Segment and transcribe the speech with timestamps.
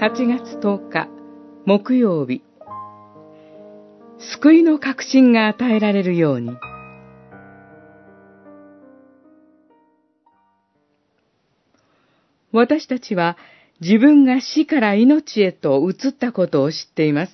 [0.00, 1.08] 8月10日
[1.66, 2.42] 木曜日
[4.34, 6.56] 救いの確信が与えられるように
[12.50, 13.36] 私たちは
[13.82, 17.32] 自分が死から命へと移ったことを知っています。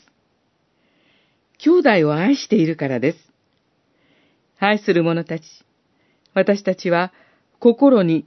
[1.58, 3.18] 兄弟を愛しているからです。
[4.58, 5.44] 愛する者たち、
[6.34, 7.12] 私たちは
[7.60, 8.26] 心に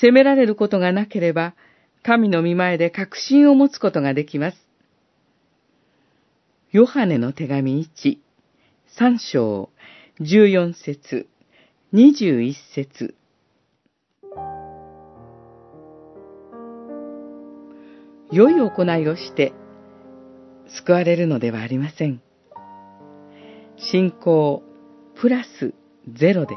[0.00, 1.54] 責められることがなければ、
[2.02, 4.56] 神の見前で確信を持つことができます。
[6.72, 8.18] ヨハネの手紙1、
[8.98, 9.70] 3章、
[10.20, 11.28] 14節、
[11.92, 13.14] 21節。
[18.32, 19.52] 良い行いをして
[20.68, 22.22] 救われるのではありません。
[23.76, 24.62] 信仰
[25.16, 25.74] プラス
[26.08, 26.54] ゼロで、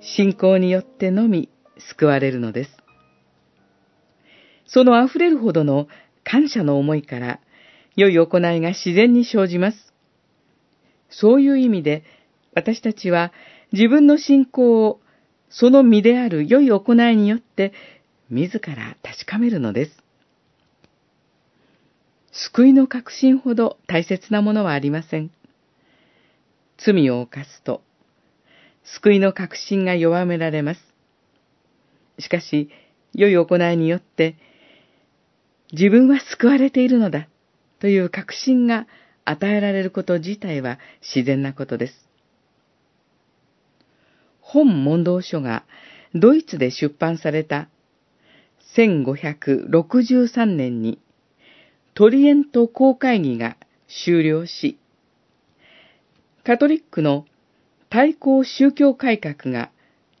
[0.00, 1.50] 信仰によってのみ
[1.90, 2.77] 救われるのです。
[4.68, 5.88] その溢れるほどの
[6.24, 7.40] 感謝の思いから、
[7.96, 9.92] 良い行いが自然に生じます。
[11.10, 12.04] そういう意味で、
[12.54, 13.32] 私たちは
[13.72, 15.00] 自分の信仰を
[15.50, 17.72] その身である良い行いによって
[18.30, 20.02] 自ら確かめるのです。
[22.30, 25.30] 救いの確信ほど大切なものはありません。
[26.76, 27.82] 罪を犯すと、
[28.84, 30.80] 救いの確信が弱められます。
[32.18, 32.70] しかし、
[33.14, 34.36] 良い行いによって、
[35.72, 37.28] 自分は救われているのだ
[37.80, 38.86] という確信が
[39.24, 42.08] 与えられること自体は自然なことです。
[44.40, 45.64] 本問答書が
[46.14, 47.68] ドイツで出版された
[48.76, 50.98] 1563年に
[51.94, 53.56] トリエント公会議が
[54.04, 54.78] 終了し、
[56.44, 57.26] カトリックの
[57.90, 59.70] 対抗宗教改革が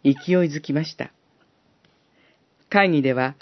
[0.04, 0.14] 勢い
[0.50, 1.12] づきました。
[2.68, 3.36] 会議では、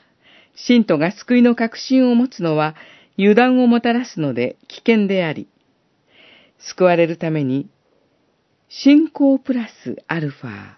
[0.57, 2.75] 信徒が救いの確信を持つのは
[3.19, 5.49] 油断をもたらすので危険であり、
[6.59, 7.69] 救われるために、
[8.69, 10.77] 信仰プラスアルファ、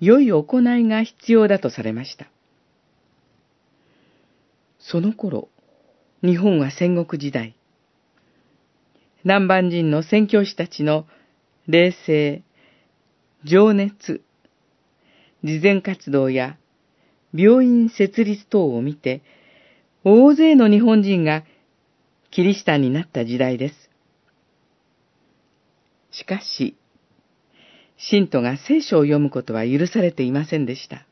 [0.00, 2.26] 良い行いが必要だとされました。
[4.78, 5.48] その頃、
[6.22, 7.54] 日本は戦国時代。
[9.24, 11.06] 南蛮人の宣教師たちの
[11.66, 12.42] 冷静、
[13.44, 14.22] 情熱、
[15.44, 16.56] 慈善活動や
[17.34, 19.22] 病院設立等を見て、
[20.04, 21.44] 大勢の日本人が
[22.30, 23.90] キリシタンになった時代です。
[26.10, 26.76] しかし、
[27.96, 31.06] 信徒が聖書を読むことは許されていませんでした。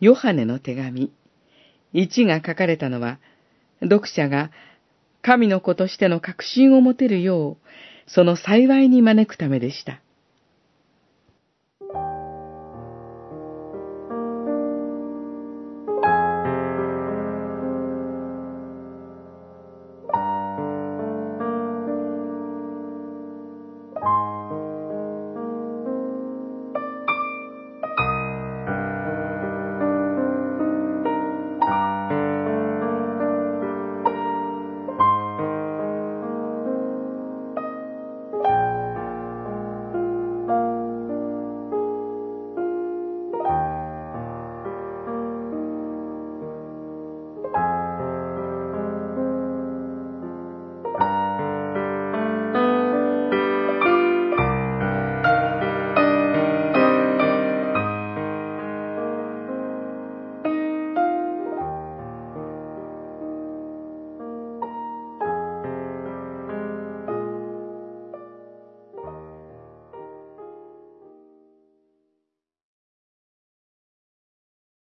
[0.00, 1.12] ヨハネの手紙
[1.94, 3.18] 1が書かれたのは、
[3.80, 4.50] 読者が
[5.22, 10.00] 神の子としての確信を持てるよう、その幸いに招くためでした。